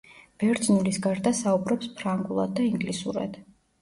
ბერძნულის 0.43 0.97
გარდა 1.03 1.33
საუბრობს 1.41 1.91
ფრანგულად 2.01 2.57
და 2.61 2.67
ინგლისურად. 2.71 3.39